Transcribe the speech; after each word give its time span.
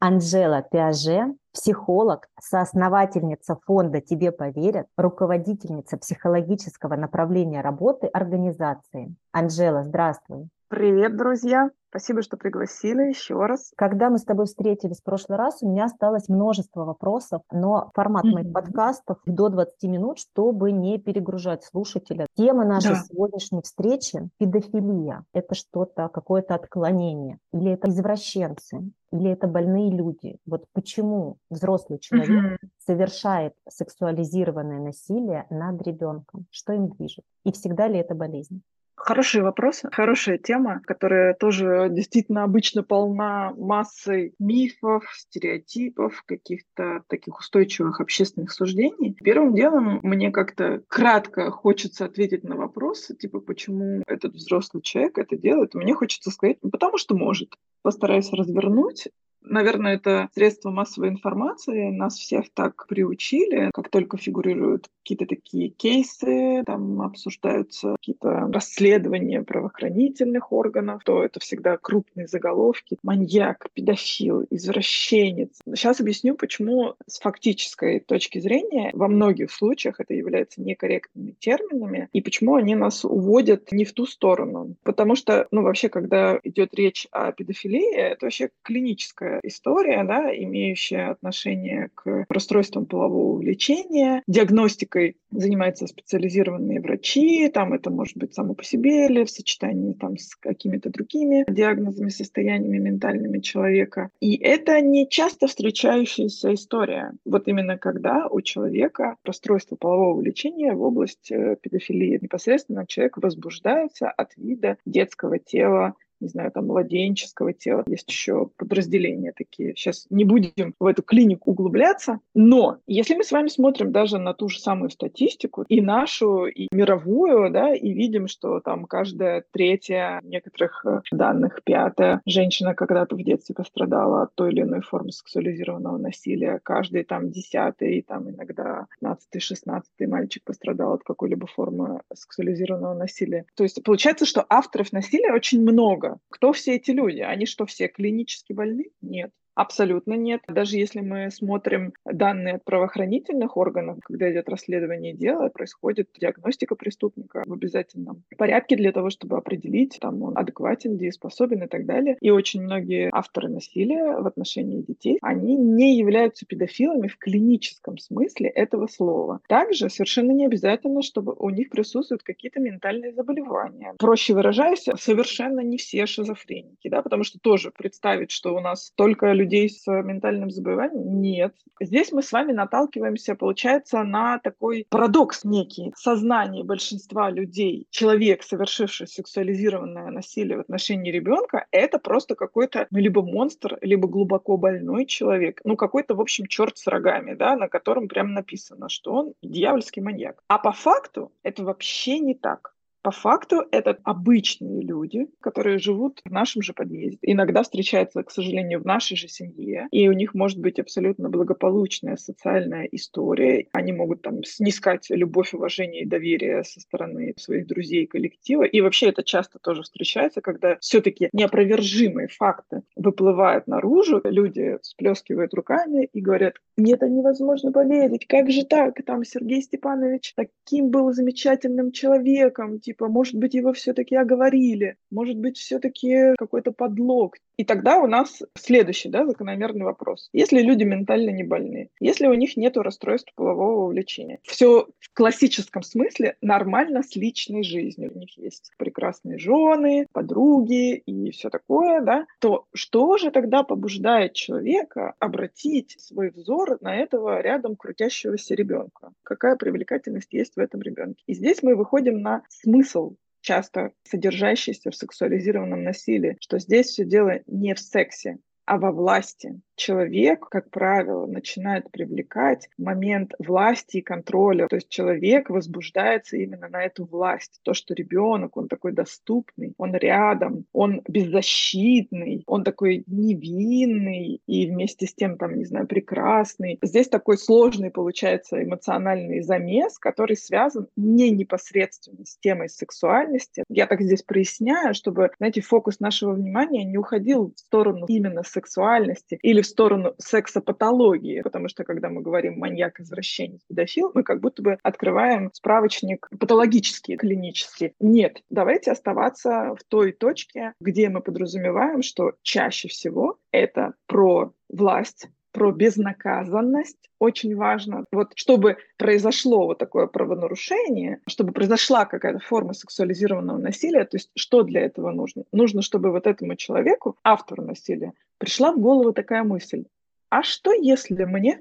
Анжела 0.00 0.62
Пиаже, 0.62 1.34
психолог, 1.52 2.28
соосновательница 2.40 3.58
фонда 3.66 4.00
«Тебе 4.00 4.30
поверят», 4.30 4.86
руководительница 4.96 5.96
психологического 5.96 6.94
направления 6.94 7.62
работы 7.62 8.06
организации. 8.06 9.16
Анжела, 9.32 9.82
здравствуй. 9.82 10.48
Привет, 10.68 11.16
друзья! 11.16 11.70
Спасибо, 11.90 12.20
что 12.20 12.36
пригласили 12.36 13.08
еще 13.08 13.34
раз. 13.46 13.72
Когда 13.76 14.10
мы 14.10 14.18
с 14.18 14.24
тобой 14.24 14.44
встретились 14.44 15.00
в 15.00 15.04
прошлый 15.04 15.38
раз, 15.38 15.62
у 15.62 15.68
меня 15.70 15.86
осталось 15.86 16.28
множество 16.28 16.84
вопросов, 16.84 17.42
но 17.50 17.90
формат 17.94 18.26
mm-hmm. 18.26 18.30
моих 18.30 18.52
подкастов 18.52 19.18
до 19.24 19.48
20 19.48 19.82
минут, 19.84 20.18
чтобы 20.18 20.70
не 20.70 20.98
перегружать 20.98 21.64
слушателя. 21.64 22.26
Тема 22.36 22.66
нашей 22.66 22.90
да. 22.90 23.02
сегодняшней 23.08 23.62
встречи– 23.62 24.28
педофилия. 24.38 25.24
Это 25.32 25.54
что-то, 25.54 26.08
какое-то 26.08 26.54
отклонение? 26.54 27.38
Или 27.52 27.72
это 27.72 27.88
извращенцы? 27.88 28.90
Или 29.10 29.30
это 29.30 29.46
больные 29.46 29.90
люди? 29.90 30.36
Вот 30.44 30.66
почему 30.74 31.38
взрослый 31.48 31.98
человек 31.98 32.60
mm-hmm. 32.60 32.68
совершает 32.84 33.54
сексуализированное 33.66 34.80
насилие 34.80 35.46
над 35.48 35.80
ребенком? 35.80 36.44
Что 36.50 36.74
им 36.74 36.88
движет? 36.88 37.24
И 37.44 37.52
всегда 37.52 37.88
ли 37.88 37.98
это 37.98 38.14
болезнь? 38.14 38.62
Хорошие 39.00 39.42
вопросы, 39.42 39.88
хорошая 39.92 40.38
тема, 40.38 40.80
которая 40.84 41.32
тоже 41.34 41.88
действительно 41.90 42.44
обычно 42.44 42.82
полна 42.82 43.52
массой 43.56 44.34
мифов, 44.38 45.04
стереотипов, 45.14 46.22
каких-то 46.26 47.02
таких 47.08 47.38
устойчивых 47.38 48.00
общественных 48.00 48.52
суждений. 48.52 49.16
Первым 49.22 49.54
делом 49.54 50.00
мне 50.02 50.30
как-то 50.30 50.82
кратко 50.88 51.50
хочется 51.50 52.04
ответить 52.04 52.44
на 52.44 52.56
вопрос, 52.56 53.10
типа, 53.18 53.40
почему 53.40 54.02
этот 54.06 54.34
взрослый 54.34 54.82
человек 54.82 55.16
это 55.18 55.36
делает. 55.36 55.74
Мне 55.74 55.94
хочется 55.94 56.30
сказать, 56.30 56.58
ну, 56.62 56.70
потому 56.70 56.98
что 56.98 57.14
может. 57.16 57.54
Постараюсь 57.82 58.32
развернуть 58.32 59.08
Наверное, 59.48 59.94
это 59.94 60.28
средства 60.34 60.70
массовой 60.70 61.08
информации. 61.08 61.90
Нас 61.90 62.16
всех 62.16 62.46
так 62.52 62.86
приучили. 62.86 63.70
Как 63.72 63.88
только 63.88 64.18
фигурируют 64.18 64.88
какие-то 65.02 65.26
такие 65.26 65.70
кейсы, 65.70 66.62
там 66.66 67.00
обсуждаются 67.00 67.96
какие-то 67.98 68.50
расследования 68.52 69.42
правоохранительных 69.42 70.52
органов, 70.52 71.02
то 71.04 71.24
это 71.24 71.40
всегда 71.40 71.78
крупные 71.78 72.26
заголовки. 72.26 72.98
Маньяк, 73.02 73.68
педофил, 73.72 74.44
извращенец. 74.50 75.58
Сейчас 75.66 76.00
объясню, 76.00 76.34
почему 76.34 76.94
с 77.06 77.20
фактической 77.20 78.00
точки 78.00 78.38
зрения 78.38 78.90
во 78.92 79.08
многих 79.08 79.50
случаях 79.50 79.98
это 79.98 80.12
является 80.12 80.60
некорректными 80.60 81.34
терминами 81.38 82.10
и 82.12 82.20
почему 82.20 82.56
они 82.56 82.74
нас 82.74 83.04
уводят 83.04 83.72
не 83.72 83.86
в 83.86 83.92
ту 83.94 84.04
сторону. 84.04 84.74
Потому 84.82 85.14
что, 85.16 85.48
ну, 85.50 85.62
вообще, 85.62 85.88
когда 85.88 86.38
идет 86.44 86.74
речь 86.74 87.06
о 87.12 87.32
педофилии, 87.32 87.94
это 87.94 88.26
вообще 88.26 88.50
клиническая 88.62 89.37
история, 89.42 90.04
да, 90.04 90.34
имеющая 90.34 91.10
отношение 91.10 91.90
к 91.94 92.26
расстройствам 92.28 92.86
полового 92.86 93.38
влечения. 93.38 94.22
Диагностикой 94.26 95.16
занимаются 95.30 95.86
специализированные 95.86 96.80
врачи, 96.80 97.48
там 97.48 97.72
это 97.72 97.90
может 97.90 98.16
быть 98.16 98.34
само 98.34 98.54
по 98.54 98.64
себе 98.64 99.06
или 99.06 99.24
в 99.24 99.30
сочетании 99.30 99.92
там 99.92 100.16
с 100.16 100.34
какими-то 100.36 100.90
другими 100.90 101.44
диагнозами, 101.48 102.08
состояниями 102.08 102.78
ментальными 102.78 103.40
человека. 103.40 104.10
И 104.20 104.36
это 104.36 104.80
не 104.80 105.08
часто 105.08 105.46
встречающаяся 105.46 106.54
история. 106.54 107.12
Вот 107.24 107.48
именно 107.48 107.78
когда 107.78 108.26
у 108.28 108.40
человека 108.40 109.16
расстройство 109.24 109.76
полового 109.76 110.18
влечения 110.18 110.72
в 110.72 110.82
область 110.82 111.30
э, 111.30 111.56
педофилии 111.60 112.18
непосредственно 112.20 112.86
человек 112.86 113.18
возбуждается 113.18 114.10
от 114.10 114.36
вида 114.36 114.78
детского 114.84 115.38
тела 115.38 115.94
не 116.20 116.28
знаю, 116.28 116.50
там, 116.52 116.66
младенческого 116.66 117.52
тела. 117.52 117.84
Есть 117.86 118.08
еще 118.10 118.50
подразделения 118.56 119.32
такие. 119.36 119.74
Сейчас 119.74 120.06
не 120.10 120.24
будем 120.24 120.74
в 120.78 120.86
эту 120.86 121.02
клинику 121.02 121.50
углубляться. 121.50 122.20
Но 122.34 122.78
если 122.86 123.14
мы 123.14 123.24
с 123.24 123.32
вами 123.32 123.48
смотрим 123.48 123.92
даже 123.92 124.18
на 124.18 124.34
ту 124.34 124.48
же 124.48 124.60
самую 124.60 124.90
статистику, 124.90 125.64
и 125.68 125.80
нашу, 125.80 126.46
и 126.46 126.68
мировую, 126.72 127.50
да, 127.50 127.74
и 127.74 127.92
видим, 127.92 128.28
что 128.28 128.60
там 128.60 128.84
каждая 128.84 129.44
третья, 129.50 130.20
некоторых 130.22 130.84
э, 130.84 131.00
данных 131.12 131.60
пятая 131.64 132.20
женщина 132.26 132.74
когда-то 132.74 133.16
в 133.16 133.22
детстве 133.22 133.54
пострадала 133.54 134.22
от 134.22 134.34
той 134.34 134.52
или 134.52 134.62
иной 134.62 134.80
формы 134.80 135.12
сексуализированного 135.12 135.98
насилия, 135.98 136.60
каждый 136.62 137.04
там 137.04 137.30
десятый, 137.30 138.02
там 138.02 138.30
иногда 138.30 138.86
15-16 139.02 139.82
мальчик 140.06 140.42
пострадал 140.44 140.94
от 140.94 141.02
какой-либо 141.02 141.46
формы 141.46 142.00
сексуализированного 142.12 142.94
насилия. 142.94 143.44
То 143.54 143.64
есть 143.64 143.82
получается, 143.82 144.26
что 144.26 144.44
авторов 144.48 144.92
насилия 144.92 145.32
очень 145.32 145.62
много, 145.62 146.07
много. 146.08 146.20
Кто 146.28 146.52
все 146.52 146.76
эти 146.76 146.90
люди? 146.90 147.20
Они 147.20 147.46
что, 147.46 147.66
все 147.66 147.88
клинически 147.88 148.52
больны? 148.52 148.86
Нет. 149.00 149.32
Абсолютно 149.58 150.14
нет. 150.14 150.42
Даже 150.46 150.76
если 150.76 151.00
мы 151.00 151.32
смотрим 151.32 151.92
данные 152.04 152.54
от 152.54 152.64
правоохранительных 152.64 153.56
органов, 153.56 153.98
когда 154.04 154.30
идет 154.30 154.48
расследование 154.48 155.14
дела, 155.14 155.48
происходит 155.48 156.10
диагностика 156.16 156.76
преступника 156.76 157.42
в 157.44 157.52
обязательном 157.52 158.22
порядке 158.36 158.76
для 158.76 158.92
того, 158.92 159.10
чтобы 159.10 159.36
определить, 159.36 159.98
там 160.00 160.22
он 160.22 160.38
адекватен, 160.38 160.96
дееспособен 160.96 161.64
и 161.64 161.66
так 161.66 161.86
далее. 161.86 162.16
И 162.20 162.30
очень 162.30 162.62
многие 162.62 163.10
авторы 163.12 163.48
насилия 163.48 164.20
в 164.20 164.28
отношении 164.28 164.80
детей, 164.80 165.18
они 165.22 165.56
не 165.56 165.98
являются 165.98 166.46
педофилами 166.46 167.08
в 167.08 167.18
клиническом 167.18 167.98
смысле 167.98 168.50
этого 168.50 168.86
слова. 168.86 169.40
Также 169.48 169.90
совершенно 169.90 170.30
не 170.30 170.46
обязательно, 170.46 171.02
чтобы 171.02 171.34
у 171.36 171.50
них 171.50 171.70
присутствуют 171.70 172.22
какие-то 172.22 172.60
ментальные 172.60 173.12
заболевания. 173.12 173.94
Проще 173.98 174.34
выражаясь, 174.34 174.86
совершенно 175.00 175.58
не 175.58 175.78
все 175.78 176.06
шизофреники, 176.06 176.88
да, 176.88 177.02
потому 177.02 177.24
что 177.24 177.40
тоже 177.40 177.72
представить, 177.76 178.30
что 178.30 178.54
у 178.54 178.60
нас 178.60 178.92
только 178.94 179.32
люди 179.32 179.47
людей 179.48 179.70
с 179.70 179.86
ментальным 179.86 180.50
заболеванием? 180.50 181.20
Нет. 181.22 181.54
Здесь 181.80 182.12
мы 182.12 182.22
с 182.22 182.32
вами 182.32 182.52
наталкиваемся, 182.52 183.34
получается, 183.34 184.02
на 184.02 184.38
такой 184.38 184.86
парадокс 184.90 185.44
некий. 185.44 185.92
Сознание 185.96 186.64
большинства 186.64 187.30
людей, 187.30 187.86
человек, 187.90 188.42
совершивший 188.42 189.08
сексуализированное 189.08 190.10
насилие 190.10 190.58
в 190.58 190.60
отношении 190.60 191.10
ребенка, 191.10 191.66
это 191.70 191.98
просто 191.98 192.34
какой-то 192.34 192.86
ну, 192.90 192.98
либо 192.98 193.22
монстр, 193.22 193.78
либо 193.80 194.06
глубоко 194.06 194.58
больной 194.58 195.06
человек. 195.06 195.60
Ну, 195.64 195.76
какой-то, 195.76 196.14
в 196.14 196.20
общем, 196.20 196.46
черт 196.46 196.76
с 196.76 196.86
рогами, 196.86 197.34
да, 197.34 197.56
на 197.56 197.68
котором 197.68 198.08
прям 198.08 198.34
написано, 198.34 198.88
что 198.88 199.14
он 199.14 199.34
дьявольский 199.42 200.02
маньяк. 200.02 200.42
А 200.48 200.58
по 200.58 200.72
факту 200.72 201.32
это 201.42 201.64
вообще 201.64 202.18
не 202.18 202.34
так. 202.34 202.74
По 203.02 203.10
факту 203.10 203.64
это 203.70 203.98
обычные 204.04 204.82
люди, 204.82 205.28
которые 205.40 205.78
живут 205.78 206.20
в 206.24 206.30
нашем 206.30 206.62
же 206.62 206.72
подъезде. 206.72 207.18
Иногда 207.22 207.62
встречаются, 207.62 208.22
к 208.22 208.30
сожалению, 208.30 208.80
в 208.80 208.86
нашей 208.86 209.16
же 209.16 209.28
семье, 209.28 209.86
и 209.90 210.08
у 210.08 210.12
них 210.12 210.34
может 210.34 210.58
быть 210.58 210.78
абсолютно 210.78 211.28
благополучная 211.28 212.16
социальная 212.16 212.88
история. 212.90 213.66
Они 213.72 213.92
могут 213.92 214.22
там 214.22 214.42
снискать 214.44 215.06
любовь, 215.10 215.54
уважение 215.54 216.02
и 216.02 216.06
доверие 216.06 216.64
со 216.64 216.80
стороны 216.80 217.34
своих 217.36 217.66
друзей, 217.66 218.06
коллектива. 218.06 218.64
И 218.64 218.80
вообще 218.80 219.08
это 219.08 219.22
часто 219.22 219.58
тоже 219.58 219.82
встречается, 219.82 220.40
когда 220.40 220.76
все-таки 220.80 221.28
неопровержимые 221.32 222.28
факты 222.28 222.82
выплывают 222.96 223.66
наружу, 223.66 224.20
люди 224.24 224.78
всплескивают 224.82 225.54
руками 225.54 226.08
и 226.12 226.20
говорят, 226.20 226.54
мне 226.76 226.94
это 226.94 227.08
невозможно 227.08 227.72
поверить, 227.72 228.26
как 228.26 228.50
же 228.50 228.64
так? 228.64 229.02
Там 229.04 229.24
Сергей 229.24 229.62
Степанович 229.62 230.34
таким 230.34 230.90
был 230.90 231.12
замечательным 231.12 231.92
человеком, 231.92 232.80
типа 232.88 233.06
может 233.06 233.34
быть, 233.34 233.52
его 233.52 233.74
все-таки 233.74 234.16
оговорили, 234.16 234.96
может 235.10 235.36
быть, 235.36 235.58
все-таки 235.58 236.34
какой-то 236.38 236.72
подлог. 236.72 237.36
И 237.58 237.64
тогда 237.64 237.98
у 237.98 238.06
нас 238.06 238.42
следующий, 238.54 239.10
да, 239.10 239.26
закономерный 239.26 239.84
вопрос. 239.84 240.30
Если 240.32 240.62
люди 240.62 240.84
ментально 240.84 241.30
не 241.30 241.42
больны, 241.42 241.90
если 242.00 242.28
у 242.28 242.34
них 242.34 242.56
нет 242.56 242.78
расстройств 242.78 243.34
полового 243.34 243.88
влечения, 243.88 244.38
все 244.44 244.86
в 245.00 245.12
классическом 245.12 245.82
смысле 245.82 246.36
нормально 246.40 247.02
с 247.02 247.14
личной 247.14 247.62
жизнью, 247.62 248.12
у 248.14 248.18
них 248.18 248.38
есть 248.38 248.70
прекрасные 248.78 249.38
жены, 249.38 250.06
подруги 250.12 250.94
и 250.94 251.30
все 251.32 251.50
такое, 251.50 252.00
да, 252.00 252.26
то 252.38 252.66
что 252.72 253.18
же 253.18 253.30
тогда 253.30 253.64
побуждает 253.64 254.32
человека 254.32 255.14
обратить 255.18 255.96
свой 255.98 256.30
взор 256.30 256.78
на 256.80 256.96
этого 256.96 257.42
рядом 257.42 257.76
крутящегося 257.76 258.54
ребенка? 258.54 259.12
Какая 259.24 259.56
привлекательность 259.56 260.32
есть 260.32 260.54
в 260.56 260.60
этом 260.60 260.80
ребенке? 260.80 261.22
И 261.26 261.34
здесь 261.34 261.62
мы 261.62 261.74
выходим 261.74 262.22
на 262.22 262.44
смысл 262.48 262.77
смысл 262.78 263.16
часто 263.40 263.92
содержащийся 264.04 264.90
в 264.90 264.96
сексуализированном 264.96 265.82
насилии, 265.82 266.36
что 266.40 266.58
здесь 266.58 266.86
все 266.86 267.04
дело 267.04 267.40
не 267.46 267.74
в 267.74 267.80
сексе, 267.80 268.38
а 268.66 268.78
во 268.78 268.92
власти. 268.92 269.60
Человек, 269.78 270.48
как 270.48 270.70
правило, 270.70 271.26
начинает 271.26 271.90
привлекать 271.90 272.68
момент 272.76 273.32
власти 273.38 273.98
и 273.98 274.02
контроля. 274.02 274.66
То 274.68 274.76
есть 274.76 274.88
человек 274.88 275.48
возбуждается 275.48 276.36
именно 276.36 276.68
на 276.68 276.82
эту 276.82 277.06
власть. 277.06 277.60
То, 277.62 277.72
что 277.72 277.94
ребенок, 277.94 278.56
он 278.56 278.68
такой 278.68 278.92
доступный, 278.92 279.72
он 279.78 279.94
рядом, 279.94 280.66
он 280.72 281.02
беззащитный, 281.08 282.42
он 282.46 282.64
такой 282.64 283.04
невинный 283.06 284.42
и 284.46 284.66
вместе 284.66 285.06
с 285.06 285.14
тем, 285.14 285.38
там, 285.38 285.56
не 285.56 285.64
знаю, 285.64 285.86
прекрасный. 285.86 286.78
Здесь 286.82 287.08
такой 287.08 287.38
сложный 287.38 287.90
получается 287.90 288.62
эмоциональный 288.62 289.42
замес, 289.42 289.98
который 289.98 290.36
связан 290.36 290.88
не 290.96 291.30
непосредственно 291.30 292.24
с 292.24 292.36
темой 292.38 292.68
сексуальности. 292.68 293.62
Я 293.68 293.86
так 293.86 294.02
здесь 294.02 294.22
проясняю, 294.22 294.94
чтобы, 294.94 295.30
знаете, 295.38 295.60
фокус 295.60 296.00
нашего 296.00 296.32
внимания 296.32 296.84
не 296.84 296.98
уходил 296.98 297.52
в 297.54 297.58
сторону 297.60 298.06
именно 298.08 298.42
сексуальности 298.42 299.38
или 299.42 299.62
в 299.62 299.67
сторону 299.68 300.14
сексопатологии, 300.18 301.42
потому 301.42 301.68
что 301.68 301.84
когда 301.84 302.08
мы 302.08 302.22
говорим 302.22 302.58
маньяк, 302.58 303.00
извращенец, 303.00 303.60
педофил, 303.68 304.10
мы 304.14 304.22
как 304.22 304.40
будто 304.40 304.62
бы 304.62 304.78
открываем 304.82 305.50
справочник 305.52 306.28
патологический, 306.38 307.16
клинический. 307.16 307.92
Нет, 308.00 308.42
давайте 308.50 308.90
оставаться 308.90 309.74
в 309.78 309.84
той 309.88 310.12
точке, 310.12 310.72
где 310.80 311.08
мы 311.08 311.20
подразумеваем, 311.20 312.02
что 312.02 312.32
чаще 312.42 312.88
всего 312.88 313.38
это 313.52 313.94
про 314.06 314.52
власть, 314.68 315.28
про 315.58 315.72
безнаказанность 315.72 317.10
очень 317.18 317.56
важно. 317.56 318.04
Вот 318.12 318.30
чтобы 318.36 318.76
произошло 318.96 319.66
вот 319.66 319.78
такое 319.78 320.06
правонарушение, 320.06 321.18
чтобы 321.26 321.52
произошла 321.52 322.04
какая-то 322.04 322.38
форма 322.38 322.74
сексуализированного 322.74 323.58
насилия, 323.58 324.04
то 324.04 324.18
есть 324.18 324.30
что 324.36 324.62
для 324.62 324.82
этого 324.82 325.10
нужно? 325.10 325.42
Нужно, 325.50 325.82
чтобы 325.82 326.12
вот 326.12 326.28
этому 326.28 326.54
человеку, 326.54 327.16
автору 327.24 327.64
насилия, 327.64 328.12
пришла 328.38 328.70
в 328.70 328.78
голову 328.78 329.12
такая 329.12 329.42
мысль. 329.42 329.86
А 330.30 330.44
что, 330.44 330.72
если 330.72 331.24
мне 331.24 331.60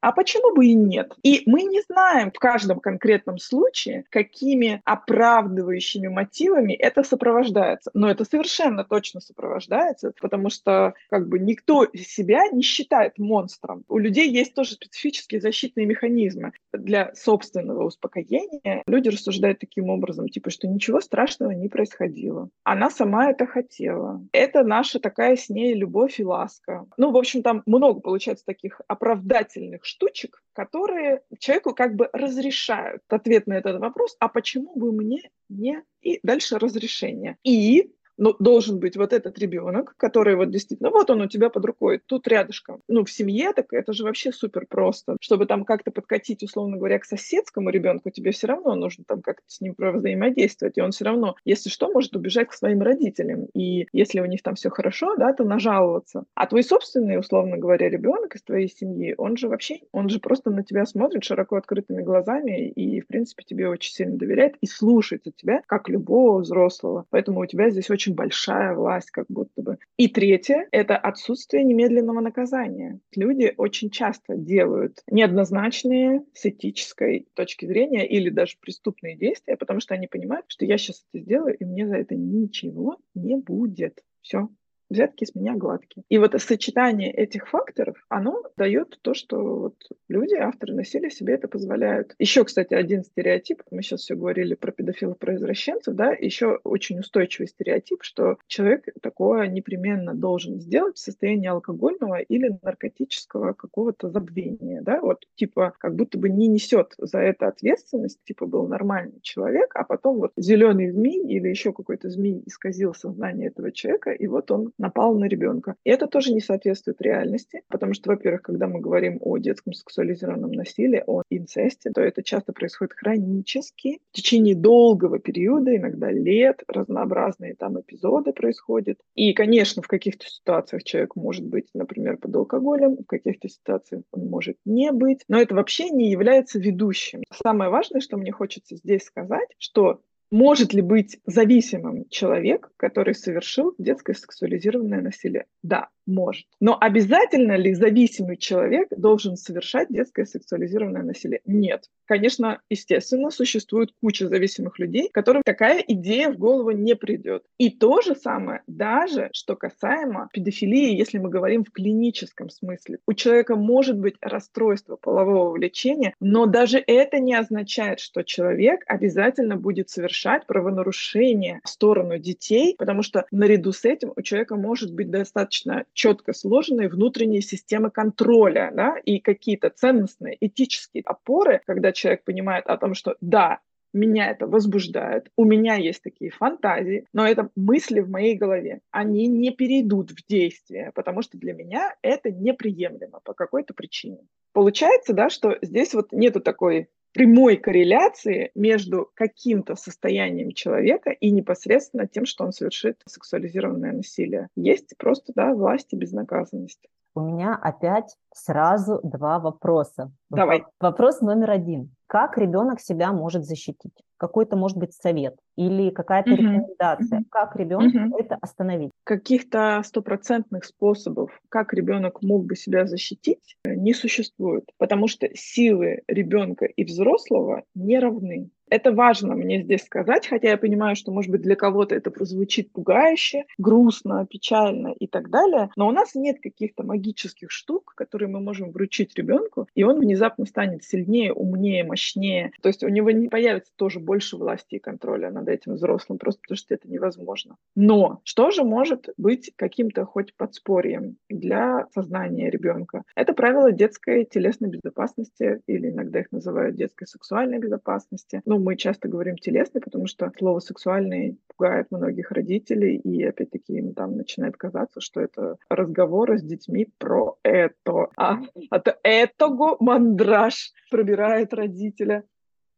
а 0.00 0.12
почему 0.12 0.54
бы 0.54 0.66
и 0.66 0.74
нет? 0.74 1.14
И 1.22 1.42
мы 1.46 1.62
не 1.62 1.80
знаем 1.82 2.30
в 2.30 2.38
каждом 2.38 2.80
конкретном 2.80 3.38
случае, 3.38 4.04
какими 4.10 4.80
оправдывающими 4.84 6.08
мотивами 6.08 6.72
это 6.72 7.02
сопровождается. 7.02 7.90
Но 7.94 8.10
это 8.10 8.24
совершенно 8.24 8.84
точно 8.84 9.20
сопровождается, 9.20 10.12
потому 10.20 10.50
что 10.50 10.94
как 11.10 11.28
бы 11.28 11.38
никто 11.38 11.86
себя 11.94 12.48
не 12.52 12.62
считает 12.62 13.18
монстром. 13.18 13.84
У 13.88 13.98
людей 13.98 14.30
есть 14.30 14.54
тоже 14.54 14.72
специфические 14.72 15.40
защитные 15.40 15.86
механизмы 15.86 16.52
для 16.72 17.12
собственного 17.14 17.84
успокоения. 17.84 18.82
Люди 18.86 19.08
рассуждают 19.08 19.58
таким 19.58 19.90
образом, 19.90 20.28
типа, 20.28 20.50
что 20.50 20.68
ничего 20.68 21.00
страшного 21.00 21.50
не 21.50 21.68
происходило. 21.68 22.50
Она 22.64 22.90
сама 22.90 23.30
это 23.30 23.46
хотела. 23.46 24.22
Это 24.32 24.62
наша 24.62 25.00
такая 25.00 25.36
с 25.36 25.48
ней 25.48 25.74
любовь 25.74 26.20
и 26.20 26.24
ласка. 26.24 26.86
Ну, 26.96 27.10
в 27.10 27.16
общем, 27.16 27.42
там 27.42 27.62
много 27.66 28.00
получается 28.00 28.44
таких 28.44 28.80
оправдательных 28.86 29.84
штучек, 29.88 30.42
которые 30.52 31.22
человеку 31.38 31.74
как 31.74 31.96
бы 31.96 32.10
разрешают 32.12 33.02
ответ 33.08 33.46
на 33.46 33.54
этот 33.54 33.80
вопрос, 33.80 34.16
а 34.20 34.28
почему 34.28 34.74
бы 34.74 34.92
мне 34.92 35.30
не... 35.48 35.82
И 36.02 36.20
дальше 36.22 36.58
разрешение. 36.58 37.36
И 37.42 37.92
но 38.18 38.34
должен 38.38 38.78
быть 38.78 38.96
вот 38.96 39.12
этот 39.12 39.38
ребенок, 39.38 39.94
который 39.96 40.36
вот 40.36 40.50
действительно, 40.50 40.90
вот 40.90 41.08
он 41.10 41.22
у 41.22 41.28
тебя 41.28 41.48
под 41.48 41.64
рукой, 41.64 42.00
тут 42.04 42.28
рядышком. 42.28 42.82
Ну, 42.88 43.04
в 43.04 43.10
семье 43.10 43.52
так 43.54 43.72
это 43.72 43.92
же 43.92 44.04
вообще 44.04 44.32
супер 44.32 44.66
просто. 44.68 45.16
Чтобы 45.20 45.46
там 45.46 45.64
как-то 45.64 45.90
подкатить, 45.90 46.42
условно 46.42 46.76
говоря, 46.76 46.98
к 46.98 47.04
соседскому 47.04 47.70
ребенку, 47.70 48.10
тебе 48.10 48.32
все 48.32 48.48
равно 48.48 48.74
нужно 48.74 49.04
там 49.06 49.22
как-то 49.22 49.44
с 49.46 49.60
ним 49.60 49.74
взаимодействовать. 49.78 50.76
И 50.76 50.82
он 50.82 50.90
все 50.90 51.04
равно, 51.04 51.36
если 51.44 51.70
что, 51.70 51.90
может 51.90 52.14
убежать 52.16 52.48
к 52.48 52.52
своим 52.52 52.82
родителям. 52.82 53.46
И 53.54 53.86
если 53.92 54.20
у 54.20 54.26
них 54.26 54.42
там 54.42 54.56
все 54.56 54.70
хорошо, 54.70 55.16
да, 55.16 55.32
то 55.32 55.44
нажаловаться. 55.44 56.24
А 56.34 56.46
твой 56.46 56.64
собственный, 56.64 57.18
условно 57.18 57.56
говоря, 57.56 57.88
ребенок 57.88 58.34
из 58.34 58.42
твоей 58.42 58.68
семьи, 58.68 59.14
он 59.16 59.36
же 59.36 59.48
вообще, 59.48 59.78
он 59.92 60.08
же 60.08 60.18
просто 60.18 60.50
на 60.50 60.64
тебя 60.64 60.84
смотрит 60.86 61.24
широко 61.24 61.56
открытыми 61.56 62.02
глазами 62.02 62.68
и, 62.70 63.00
в 63.00 63.06
принципе, 63.06 63.44
тебе 63.44 63.68
очень 63.68 63.92
сильно 63.92 64.16
доверяет 64.16 64.56
и 64.60 64.66
слушается 64.66 65.30
тебя, 65.30 65.62
как 65.66 65.88
любого 65.88 66.40
взрослого. 66.40 67.06
Поэтому 67.10 67.40
у 67.40 67.46
тебя 67.46 67.70
здесь 67.70 67.90
очень 67.90 68.07
очень 68.08 68.14
большая 68.14 68.74
власть 68.74 69.10
как 69.10 69.26
будто 69.28 69.62
бы. 69.62 69.78
И 69.96 70.08
третье— 70.08 70.66
это 70.72 70.96
отсутствие 70.96 71.64
немедленного 71.64 72.20
наказания. 72.20 73.00
Люди 73.14 73.52
очень 73.56 73.90
часто 73.90 74.36
делают 74.36 75.02
неоднозначные 75.10 76.24
с 76.32 76.46
этической 76.46 77.28
точки 77.34 77.66
зрения 77.66 78.06
или 78.06 78.30
даже 78.30 78.56
преступные 78.60 79.16
действия, 79.16 79.56
потому 79.56 79.80
что 79.80 79.94
они 79.94 80.06
понимают, 80.06 80.46
что 80.48 80.64
я 80.64 80.78
сейчас 80.78 81.04
это 81.12 81.22
сделаю, 81.22 81.56
и 81.56 81.64
мне 81.64 81.86
за 81.86 81.96
это 81.96 82.14
ничего 82.14 82.96
не 83.14 83.36
будет. 83.36 84.02
Все, 84.22 84.48
взятки 84.90 85.24
с 85.24 85.34
меня 85.34 85.54
гладкие. 85.54 86.04
И 86.08 86.18
вот 86.18 86.34
сочетание 86.40 87.12
этих 87.12 87.48
факторов, 87.48 87.96
оно 88.08 88.42
дает 88.56 88.98
то, 89.02 89.14
что 89.14 89.36
вот 89.38 89.74
люди, 90.08 90.34
авторы 90.34 90.74
насилия 90.74 91.10
себе 91.10 91.34
это 91.34 91.48
позволяют. 91.48 92.14
Еще, 92.18 92.44
кстати, 92.44 92.74
один 92.74 93.04
стереотип, 93.04 93.62
мы 93.70 93.82
сейчас 93.82 94.00
все 94.00 94.14
говорили 94.14 94.54
про 94.54 94.72
педофилов, 94.72 95.18
про 95.18 95.34
извращенцев, 95.34 95.94
да, 95.94 96.12
еще 96.12 96.58
очень 96.64 97.00
устойчивый 97.00 97.48
стереотип, 97.48 98.02
что 98.02 98.38
человек 98.46 98.86
такое 99.00 99.46
непременно 99.48 100.14
должен 100.14 100.60
сделать 100.60 100.96
в 100.96 101.00
состоянии 101.00 101.48
алкогольного 101.48 102.20
или 102.20 102.58
наркотического 102.62 103.52
какого-то 103.52 104.10
забвения, 104.10 104.82
да, 104.82 105.00
вот 105.00 105.26
типа 105.34 105.74
как 105.78 105.94
будто 105.94 106.18
бы 106.18 106.28
не 106.28 106.48
несет 106.48 106.94
за 106.98 107.18
это 107.18 107.48
ответственность, 107.48 108.18
типа 108.24 108.46
был 108.46 108.66
нормальный 108.66 109.20
человек, 109.22 109.72
а 109.74 109.84
потом 109.84 110.18
вот 110.18 110.32
зеленый 110.36 110.90
змей 110.90 111.26
или 111.26 111.48
еще 111.48 111.72
какой-то 111.72 112.08
змей 112.08 112.42
исказил 112.46 112.94
сознание 112.94 113.48
этого 113.48 113.72
человека, 113.72 114.10
и 114.10 114.26
вот 114.26 114.50
он 114.50 114.72
напал 114.78 115.14
на 115.14 115.24
ребенка. 115.24 115.74
И 115.84 115.90
это 115.90 116.06
тоже 116.06 116.32
не 116.32 116.40
соответствует 116.40 117.00
реальности, 117.00 117.62
потому 117.68 117.94
что, 117.94 118.10
во-первых, 118.10 118.42
когда 118.42 118.66
мы 118.66 118.80
говорим 118.80 119.18
о 119.20 119.38
детском 119.38 119.72
сексуализированном 119.72 120.52
насилии, 120.52 121.02
о 121.06 121.22
инцесте, 121.30 121.90
то 121.90 122.00
это 122.00 122.22
часто 122.22 122.52
происходит 122.52 122.94
хронически, 122.94 123.98
в 124.12 124.16
течение 124.16 124.54
долгого 124.54 125.18
периода, 125.18 125.76
иногда 125.76 126.10
лет, 126.10 126.62
разнообразные 126.68 127.54
там 127.54 127.80
эпизоды 127.80 128.32
происходят. 128.32 128.98
И, 129.14 129.32
конечно, 129.32 129.82
в 129.82 129.88
каких-то 129.88 130.26
ситуациях 130.26 130.84
человек 130.84 131.16
может 131.16 131.46
быть, 131.46 131.66
например, 131.74 132.18
под 132.18 132.34
алкоголем, 132.36 132.96
в 132.96 133.06
каких-то 133.06 133.48
ситуациях 133.48 134.02
он 134.12 134.26
может 134.28 134.56
не 134.64 134.92
быть, 134.92 135.22
но 135.28 135.40
это 135.40 135.54
вообще 135.54 135.90
не 135.90 136.10
является 136.10 136.58
ведущим. 136.58 137.22
Самое 137.32 137.70
важное, 137.70 138.00
что 138.00 138.16
мне 138.16 138.32
хочется 138.32 138.76
здесь 138.76 139.02
сказать, 139.02 139.48
что 139.58 140.00
может 140.30 140.72
ли 140.72 140.82
быть 140.82 141.18
зависимым 141.26 142.08
человек, 142.08 142.70
который 142.76 143.14
совершил 143.14 143.74
детское 143.78 144.14
сексуализированное 144.14 145.00
насилие? 145.00 145.46
Да, 145.62 145.88
может. 146.08 146.46
Но 146.60 146.76
обязательно 146.80 147.56
ли 147.56 147.74
зависимый 147.74 148.36
человек 148.36 148.88
должен 148.96 149.36
совершать 149.36 149.88
детское 149.90 150.24
сексуализированное 150.24 151.02
насилие? 151.02 151.40
Нет. 151.44 151.84
Конечно, 152.06 152.62
естественно, 152.70 153.30
существует 153.30 153.90
куча 154.00 154.28
зависимых 154.28 154.78
людей, 154.78 155.10
которым 155.12 155.42
такая 155.44 155.84
идея 155.86 156.30
в 156.30 156.38
голову 156.38 156.70
не 156.70 156.96
придет. 156.96 157.44
И 157.58 157.70
то 157.70 158.00
же 158.00 158.14
самое 158.14 158.62
даже, 158.66 159.28
что 159.32 159.56
касаемо 159.56 160.30
педофилии, 160.32 160.96
если 160.96 161.18
мы 161.18 161.28
говорим 161.28 161.64
в 161.64 161.70
клиническом 161.70 162.48
смысле. 162.48 162.98
У 163.06 163.12
человека 163.12 163.56
может 163.56 163.98
быть 163.98 164.14
расстройство 164.22 164.96
полового 164.96 165.50
влечения, 165.50 166.14
но 166.18 166.46
даже 166.46 166.82
это 166.86 167.18
не 167.18 167.34
означает, 167.34 168.00
что 168.00 168.22
человек 168.22 168.84
обязательно 168.86 169.56
будет 169.56 169.90
совершать 169.90 170.46
правонарушение 170.46 171.60
в 171.64 171.68
сторону 171.68 172.18
детей, 172.18 172.74
потому 172.78 173.02
что 173.02 173.26
наряду 173.30 173.72
с 173.72 173.84
этим 173.84 174.14
у 174.16 174.22
человека 174.22 174.56
может 174.56 174.94
быть 174.94 175.10
достаточно 175.10 175.84
четко 175.98 176.32
сложенные 176.32 176.88
внутренние 176.88 177.42
системы 177.42 177.90
контроля 177.90 178.70
да, 178.72 178.96
и 179.04 179.18
какие-то 179.18 179.68
ценностные, 179.68 180.36
этические 180.40 181.02
опоры, 181.04 181.60
когда 181.66 181.90
человек 181.90 182.22
понимает 182.22 182.66
о 182.66 182.76
том, 182.76 182.94
что 182.94 183.16
да, 183.20 183.58
меня 183.92 184.30
это 184.30 184.46
возбуждает, 184.46 185.28
у 185.36 185.44
меня 185.44 185.74
есть 185.74 186.02
такие 186.02 186.30
фантазии, 186.30 187.04
но 187.12 187.26
это 187.26 187.50
мысли 187.56 187.98
в 187.98 188.10
моей 188.10 188.36
голове. 188.36 188.80
Они 188.92 189.26
не 189.26 189.50
перейдут 189.50 190.12
в 190.12 190.24
действие, 190.28 190.92
потому 190.94 191.22
что 191.22 191.36
для 191.36 191.52
меня 191.52 191.96
это 192.02 192.30
неприемлемо 192.30 193.18
по 193.24 193.34
какой-то 193.34 193.74
причине. 193.74 194.20
Получается, 194.52 195.14
да, 195.14 195.30
что 195.30 195.58
здесь 195.62 195.94
вот 195.94 196.12
нету 196.12 196.40
такой 196.40 196.88
прямой 197.12 197.56
корреляции 197.56 198.50
между 198.54 199.10
каким-то 199.14 199.76
состоянием 199.76 200.52
человека 200.52 201.10
и 201.10 201.30
непосредственно 201.30 202.06
тем, 202.06 202.26
что 202.26 202.44
он 202.44 202.52
совершит 202.52 203.02
сексуализированное 203.06 203.92
насилие. 203.92 204.48
Есть 204.56 204.94
просто, 204.98 205.32
да, 205.34 205.54
власть 205.54 205.92
и 205.92 205.96
безнаказанность. 205.96 206.88
У 207.14 207.20
меня 207.20 207.58
опять 207.60 208.16
сразу 208.32 209.00
два 209.02 209.40
вопроса. 209.40 210.12
Давай. 210.30 210.64
Вопрос 210.78 211.20
номер 211.20 211.50
один. 211.50 211.94
Как 212.08 212.38
ребенок 212.38 212.80
себя 212.80 213.12
может 213.12 213.44
защитить? 213.44 213.92
Какой-то, 214.16 214.56
может 214.56 214.78
быть, 214.78 214.94
совет 214.94 215.36
или 215.56 215.90
какая-то 215.90 216.32
угу. 216.32 216.40
рекомендация? 216.40 217.22
Как 217.30 217.54
ребенок 217.54 217.94
угу. 217.94 218.18
это 218.18 218.38
остановить? 218.40 218.90
Каких-то 219.04 219.82
стопроцентных 219.84 220.64
способов, 220.64 221.30
как 221.50 221.74
ребенок 221.74 222.22
мог 222.22 222.46
бы 222.46 222.56
себя 222.56 222.86
защитить, 222.86 223.58
не 223.64 223.92
существует, 223.92 224.64
потому 224.78 225.06
что 225.06 225.28
силы 225.34 226.00
ребенка 226.08 226.64
и 226.64 226.82
взрослого 226.84 227.64
не 227.74 227.98
равны. 227.98 228.48
Это 228.70 228.92
важно 228.92 229.34
мне 229.34 229.62
здесь 229.62 229.84
сказать, 229.84 230.26
хотя 230.26 230.50
я 230.50 230.56
понимаю, 230.56 230.96
что, 230.96 231.12
может 231.12 231.30
быть, 231.30 231.42
для 231.42 231.56
кого-то 231.56 231.94
это 231.94 232.10
прозвучит 232.10 232.72
пугающе, 232.72 233.44
грустно, 233.56 234.26
печально 234.26 234.94
и 234.98 235.06
так 235.06 235.30
далее, 235.30 235.70
но 235.76 235.88
у 235.88 235.92
нас 235.92 236.14
нет 236.14 236.38
каких-то 236.42 236.82
магических 236.84 237.50
штук, 237.50 237.94
которые 237.96 238.28
мы 238.28 238.40
можем 238.40 238.70
вручить 238.70 239.16
ребенку, 239.16 239.68
и 239.74 239.84
он 239.84 240.00
внезапно 240.00 240.46
станет 240.46 240.84
сильнее, 240.84 241.32
умнее, 241.32 241.84
мощнее. 241.84 242.52
То 242.62 242.68
есть 242.68 242.82
у 242.82 242.88
него 242.88 243.10
не 243.10 243.28
появится 243.28 243.72
тоже 243.76 244.00
больше 244.00 244.36
власти 244.36 244.76
и 244.76 244.78
контроля 244.78 245.30
над 245.30 245.48
этим 245.48 245.74
взрослым, 245.74 246.18
просто 246.18 246.40
потому 246.42 246.56
что 246.56 246.74
это 246.74 246.88
невозможно. 246.88 247.56
Но 247.74 248.20
что 248.24 248.50
же 248.50 248.64
может 248.64 249.08
быть 249.16 249.52
каким-то 249.56 250.04
хоть 250.04 250.34
подспорьем 250.34 251.16
для 251.28 251.86
сознания 251.94 252.50
ребенка? 252.50 253.02
Это 253.14 253.32
правило 253.32 253.72
детской 253.72 254.24
телесной 254.24 254.70
безопасности, 254.70 255.60
или 255.66 255.90
иногда 255.90 256.20
их 256.20 256.32
называют 256.32 256.76
детской 256.76 257.06
сексуальной 257.06 257.58
безопасности. 257.58 258.42
Ну, 258.44 258.57
мы 258.58 258.76
часто 258.76 259.08
говорим 259.08 259.36
телесный, 259.36 259.80
потому 259.80 260.06
что 260.06 260.30
слово 260.38 260.60
сексуальный 260.60 261.38
пугает 261.56 261.88
многих 261.90 262.30
родителей, 262.30 262.96
и 262.96 263.22
опять-таки 263.24 263.74
им 263.74 263.94
там 263.94 264.16
начинает 264.16 264.56
казаться, 264.56 265.00
что 265.00 265.20
это 265.20 265.56
разговоры 265.68 266.38
с 266.38 266.42
детьми 266.42 266.88
про 266.98 267.36
это. 267.42 268.08
А 268.16 268.38
от 268.70 268.98
этого 269.02 269.76
мандраж 269.80 270.72
пробирает 270.90 271.52
родителя. 271.52 272.24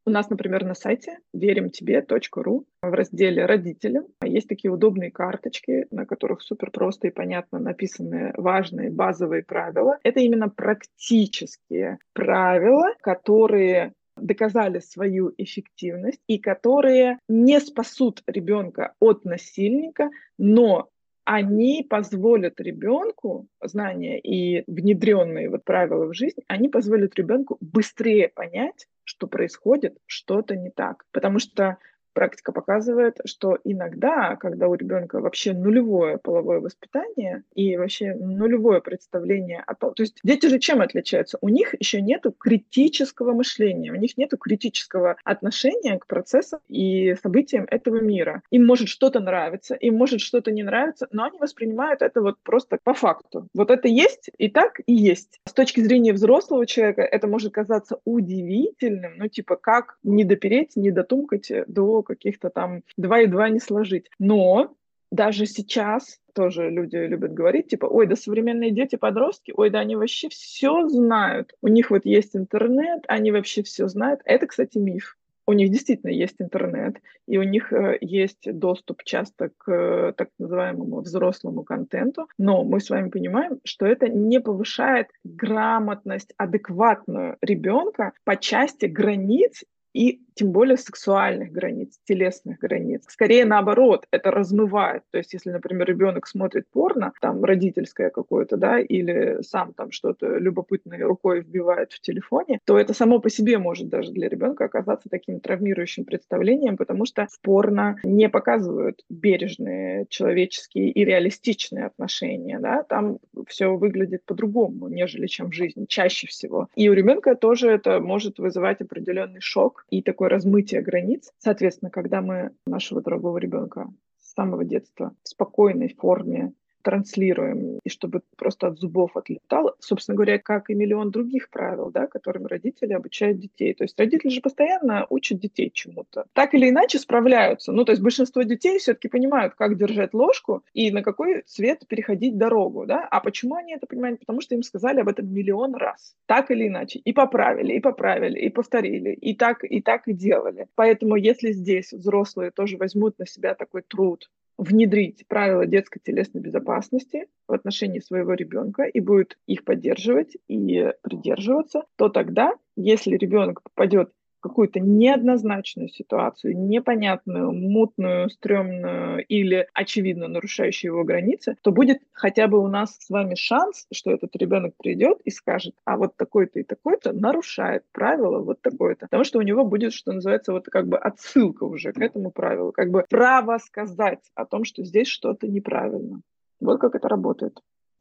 У 0.07 0.11
нас, 0.11 0.31
например, 0.31 0.65
на 0.65 0.75
сайте 0.75 1.19
веримтебе.ру 1.35 2.67
в 2.83 2.93
разделе 2.93 3.45
«Родителям» 3.45 4.07
есть 4.25 4.49
такие 4.49 4.73
удобные 4.73 5.11
карточки, 5.11 5.87
на 5.91 6.07
которых 6.07 6.41
супер 6.41 6.71
просто 6.71 7.09
и 7.09 7.11
понятно 7.11 7.59
написаны 7.59 8.33
важные 8.37 8.91
базовые 8.91 9.45
правила. 9.45 9.99
Это 10.03 10.21
именно 10.21 10.49
практические 10.49 11.99
правила, 12.15 12.95
которые 13.03 13.93
доказали 14.21 14.79
свою 14.79 15.35
эффективность 15.39 16.21
и 16.27 16.39
которые 16.39 17.19
не 17.29 17.61
спасут 17.61 18.23
ребенка 18.27 18.95
от 19.01 19.25
насильника, 19.25 20.11
но 20.39 20.91
они 21.25 21.87
позволят 21.89 22.61
ребенку, 22.61 23.47
знания 23.63 24.19
и 24.19 24.65
внедренные 24.67 25.49
вот 25.49 25.65
правила 25.65 26.07
в 26.07 26.15
жизнь, 26.15 26.41
они 26.49 26.69
позволят 26.69 27.15
ребенку 27.15 27.57
быстрее 27.61 28.29
понять, 28.29 28.89
что 29.05 29.27
происходит 29.27 29.97
что-то 30.07 30.57
не 30.57 30.71
так. 30.71 31.05
Потому 31.13 31.39
что 31.39 31.79
практика 32.21 32.53
показывает, 32.53 33.17
что 33.25 33.57
иногда, 33.65 34.37
когда 34.37 34.69
у 34.69 34.75
ребенка 34.75 35.21
вообще 35.21 35.55
нулевое 35.55 36.19
половое 36.19 36.61
воспитание 36.61 37.45
и 37.55 37.79
вообще 37.79 38.13
нулевое 38.13 38.83
представление 38.83 39.65
о 39.67 39.75
том, 39.75 39.95
то 39.95 40.03
есть 40.03 40.19
дети 40.23 40.45
же 40.45 40.59
чем 40.59 40.83
отличаются? 40.83 41.39
У 41.41 41.49
них 41.49 41.75
еще 41.79 42.03
нет 42.03 42.27
критического 42.39 43.33
мышления, 43.33 43.91
у 43.91 43.95
них 43.95 44.19
нет 44.19 44.33
критического 44.39 45.17
отношения 45.25 45.99
к 45.99 46.07
процессам 46.07 46.61
и 46.69 47.15
событиям 47.23 47.67
этого 47.71 48.03
мира. 48.03 48.43
Им 48.51 48.67
может 48.67 48.89
что-то 48.89 49.21
нравиться, 49.21 49.75
им 49.75 49.95
может 49.97 50.21
что-то 50.21 50.51
не 50.51 50.63
нравиться, 50.63 51.09
но 51.13 51.25
они 51.25 51.39
воспринимают 51.39 52.03
это 52.03 52.21
вот 52.21 52.37
просто 52.43 52.77
по 52.85 52.93
факту. 52.93 53.49
Вот 53.55 53.71
это 53.71 53.89
есть 53.89 54.29
и 54.37 54.51
так 54.51 54.81
и 54.85 54.93
есть. 54.93 55.41
С 55.49 55.55
точки 55.55 55.81
зрения 55.81 56.13
взрослого 56.13 56.67
человека 56.67 57.01
это 57.01 57.27
может 57.27 57.55
казаться 57.55 57.99
удивительным, 58.05 59.15
ну 59.17 59.29
типа 59.29 59.57
как 59.57 59.97
не 60.03 60.25
допереть, 60.25 60.77
не 60.77 60.91
дотумкать 60.91 61.51
до 61.67 62.03
каких-то 62.15 62.51
там 62.51 62.83
два 62.97 63.21
и 63.21 63.27
два 63.27 63.49
не 63.49 63.61
сложить. 63.61 64.11
Но 64.19 64.75
даже 65.11 65.47
сейчас 65.47 66.21
тоже 66.35 66.71
люди 66.71 66.97
любят 66.97 67.35
говорить, 67.35 67.69
типа, 67.69 67.87
ой, 67.87 68.07
да 68.07 68.17
современные 68.17 68.71
дети, 68.71 68.97
подростки, 68.97 69.53
ой, 69.57 69.71
да 69.71 69.81
они 69.81 69.97
вообще 69.97 70.29
все 70.29 70.87
знают. 70.89 71.55
У 71.63 71.69
них 71.69 71.91
вот 71.91 72.05
есть 72.05 72.37
интернет, 72.37 73.05
они 73.09 73.33
вообще 73.33 73.63
все 73.63 73.89
знают. 73.89 74.21
Это, 74.25 74.47
кстати, 74.47 74.79
миф. 74.79 75.17
У 75.47 75.53
них 75.53 75.71
действительно 75.71 76.11
есть 76.11 76.37
интернет, 76.39 77.01
и 77.27 77.37
у 77.37 77.43
них 77.43 77.73
э, 77.73 77.99
есть 78.01 78.47
доступ 78.57 79.03
часто 79.03 79.51
к 79.59 79.69
э, 79.73 80.13
так 80.17 80.29
называемому 80.39 81.01
взрослому 81.01 81.65
контенту, 81.65 82.29
но 82.39 82.63
мы 82.63 82.79
с 82.79 82.89
вами 82.89 83.09
понимаем, 83.11 83.59
что 83.65 83.85
это 83.85 84.09
не 84.09 84.41
повышает 84.41 85.09
грамотность 85.25 86.35
адекватную 86.37 87.37
ребенка 87.43 88.13
по 88.23 88.37
части 88.37 88.87
границ 88.87 89.65
и 89.93 90.21
тем 90.41 90.53
более 90.53 90.79
сексуальных 90.79 91.53
границ, 91.53 91.99
телесных 92.05 92.59
границ. 92.61 93.05
Скорее 93.09 93.45
наоборот, 93.45 94.07
это 94.11 94.31
размывает. 94.31 95.03
То 95.11 95.19
есть, 95.19 95.35
если, 95.35 95.51
например, 95.51 95.87
ребенок 95.87 96.27
смотрит 96.27 96.65
порно, 96.73 97.13
там 97.21 97.45
родительское 97.45 98.09
какое-то, 98.09 98.57
да, 98.57 98.81
или 98.81 99.43
сам 99.43 99.75
там 99.75 99.91
что-то 99.91 100.39
любопытной 100.39 101.03
рукой 101.03 101.43
вбивает 101.43 101.93
в 101.93 102.01
телефоне, 102.01 102.59
то 102.65 102.79
это 102.79 102.95
само 102.95 103.19
по 103.19 103.29
себе 103.29 103.59
может 103.59 103.91
даже 103.91 104.13
для 104.13 104.31
ребенка 104.31 104.65
оказаться 104.65 105.11
таким 105.11 105.41
травмирующим 105.41 106.07
представлением, 106.07 106.79
потому 106.79 107.05
что 107.05 107.27
в 107.31 107.39
порно 107.43 107.99
не 108.03 108.31
показывают 108.31 109.05
бережные, 109.11 110.07
человеческие 110.09 110.91
и 110.91 111.05
реалистичные 111.05 111.85
отношения, 111.85 112.59
да, 112.61 112.83
там 112.83 113.19
все 113.47 113.77
выглядит 113.77 114.25
по-другому, 114.25 114.89
нежели 114.89 115.27
чем 115.27 115.51
в 115.51 115.55
жизни, 115.55 115.85
чаще 115.87 116.27
всего. 116.29 116.69
И 116.77 116.89
у 116.89 116.95
ребенка 116.95 117.35
тоже 117.35 117.69
это 117.69 118.01
может 118.01 118.39
вызывать 118.39 118.81
определенный 118.81 119.43
шок 119.43 119.85
и 119.91 120.01
такой 120.01 120.30
размытие 120.31 120.81
границ. 120.81 121.33
Соответственно, 121.39 121.91
когда 121.91 122.23
мы 122.23 122.53
нашего 122.67 123.03
дорогого 123.03 123.39
ребенка 123.39 123.93
с 124.19 124.33
самого 124.33 124.65
детства 124.65 125.15
в 125.23 125.29
спокойной 125.29 125.95
форме 125.95 126.53
транслируем, 126.83 127.79
и 127.85 127.89
чтобы 127.89 128.23
просто 128.37 128.69
от 128.69 128.79
зубов 128.79 129.17
отлетало, 129.17 129.75
собственно 129.79 130.17
говоря, 130.17 130.39
как 130.39 130.71
и 130.71 130.75
миллион 130.75 131.11
других 131.11 131.51
правил, 131.51 131.91
да, 131.91 132.07
которыми 132.07 132.47
родители 132.47 132.93
обучают 132.93 133.39
детей. 133.39 133.75
То 133.75 133.85
есть 133.85 133.99
родители 133.99 134.31
же 134.31 134.41
постоянно 134.41 135.07
учат 135.11 135.41
детей 135.41 135.71
чему-то. 135.73 136.25
Так 136.33 136.55
или 136.55 136.69
иначе 136.69 136.99
справляются. 136.99 137.73
Ну, 137.73 137.85
то 137.85 137.93
есть 137.93 138.03
большинство 138.03 138.43
детей 138.43 138.79
все-таки 138.79 139.09
понимают, 139.09 139.55
как 139.55 139.77
держать 139.77 140.15
ложку 140.15 140.65
и 140.73 140.91
на 140.91 141.03
какой 141.03 141.43
цвет 141.43 141.87
переходить 141.87 142.39
дорогу, 142.39 142.87
да. 142.87 143.07
А 143.11 143.21
почему 143.21 143.55
они 143.57 143.75
это 143.75 143.87
понимают? 143.87 144.21
Потому 144.21 144.41
что 144.41 144.55
им 144.55 144.63
сказали 144.63 145.01
об 145.01 145.09
этом 145.09 145.33
миллион 145.33 145.75
раз. 145.75 146.15
Так 146.27 146.51
или 146.51 146.69
иначе. 146.69 147.01
И 147.01 147.13
поправили, 147.13 147.75
и 147.75 147.81
поправили, 147.81 148.39
и 148.39 148.49
повторили. 148.49 149.13
И 149.13 149.35
так, 149.35 149.65
и 149.65 149.81
так 149.81 150.09
и 150.09 150.13
делали. 150.13 150.69
Поэтому 150.75 151.17
если 151.17 151.53
здесь 151.53 151.93
взрослые 151.93 152.51
тоже 152.51 152.77
возьмут 152.77 153.19
на 153.19 153.27
себя 153.27 153.55
такой 153.55 153.83
труд, 153.83 154.31
внедрить 154.61 155.27
правила 155.27 155.65
детской 155.65 156.01
телесной 156.01 156.43
безопасности 156.43 157.29
в 157.49 157.55
отношении 157.55 157.99
своего 157.99 158.35
ребенка 158.35 158.83
и 158.83 159.01
будет 159.01 159.39
их 159.47 159.65
поддерживать 159.65 160.37
и 160.49 160.93
придерживаться, 161.03 161.85
то 161.97 162.11
тогда, 162.11 162.53
если 162.77 163.17
ребенок 163.17 163.63
попадет 163.63 164.13
какую-то 164.41 164.81
неоднозначную 164.81 165.89
ситуацию, 165.89 166.57
непонятную, 166.57 167.53
мутную, 167.53 168.31
стрёмную 168.31 169.25
или 169.27 169.69
очевидно 169.75 170.29
нарушающую 170.29 170.93
его 170.93 171.05
границы, 171.05 171.57
то 171.63 171.73
будет 171.73 172.01
хотя 172.13 172.49
бы 172.49 172.59
у 172.59 172.67
нас 172.67 172.97
с 172.99 173.11
вами 173.11 173.35
шанс, 173.35 173.87
что 173.93 174.11
этот 174.11 174.35
ребенок 174.37 174.75
придет 174.77 175.21
и 175.25 175.31
скажет, 175.31 175.75
а 175.85 175.97
вот 175.97 176.17
такой-то 176.17 176.61
и 176.61 176.65
такой-то 176.65 177.13
нарушает 177.13 177.85
правила 177.93 178.41
вот 178.41 178.61
такое-то. 178.61 179.07
Потому 179.07 179.25
что 179.25 179.39
у 179.39 179.43
него 179.43 179.65
будет, 179.65 179.93
что 179.93 180.13
называется, 180.13 180.53
вот 180.53 180.67
как 180.67 180.89
бы 180.89 180.99
отсылка 180.99 181.65
уже 181.65 181.93
к 181.93 182.01
этому 182.01 182.31
правилу, 182.31 182.73
как 182.73 182.91
бы 182.91 183.05
право 183.09 183.59
сказать 183.59 184.21
о 184.35 184.45
том, 184.45 184.65
что 184.65 184.85
здесь 184.85 185.09
что-то 185.09 185.47
неправильно. 185.47 186.21
Вот 186.61 186.81
как 186.81 186.95
это 186.95 187.09
работает. 187.09 187.61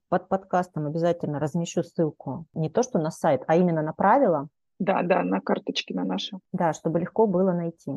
Под 0.10 0.28
подкастом 0.28 0.88
обязательно 0.88 1.40
размещу 1.40 1.84
ссылку 1.84 2.46
не 2.54 2.70
то, 2.70 2.82
что 2.82 2.98
на 2.98 3.12
сайт, 3.12 3.44
а 3.48 3.56
именно 3.56 3.84
на 3.84 3.94
правила, 3.94 4.48
да, 4.80 5.04
да, 5.04 5.24
на 5.24 5.42
карточке 5.42 5.94
на 5.94 6.06
наши. 6.06 6.40
Да, 6.54 6.74
чтобы 6.74 7.00
легко 7.00 7.28
было 7.28 7.52
найти. 7.52 7.92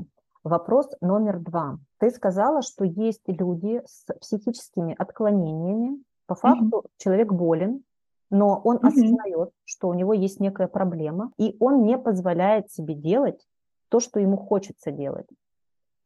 Вопрос 0.44 0.90
номер 1.00 1.38
два. 1.38 1.78
Ты 1.98 2.10
сказала, 2.10 2.62
что 2.62 2.84
есть 2.84 3.22
люди 3.26 3.80
с 3.86 4.04
психическими 4.20 4.94
отклонениями. 4.98 6.02
По 6.26 6.34
факту 6.34 6.82
mm 6.84 6.88
человек 6.98 7.32
болен, 7.32 7.82
но 8.30 8.60
он 8.64 8.76
mm 8.76 8.88
осознает, 8.88 9.50
что 9.64 9.88
у 9.88 9.94
него 9.94 10.12
есть 10.12 10.40
некая 10.40 10.66
проблема, 10.66 11.32
и 11.38 11.56
он 11.60 11.82
не 11.82 11.98
позволяет 11.98 12.70
себе 12.70 12.94
делать 12.94 13.46
то, 13.88 14.00
что 14.00 14.18
ему 14.20 14.36
хочется 14.36 14.90
делать. 14.90 15.26